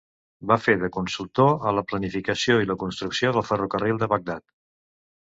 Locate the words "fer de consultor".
0.67-1.51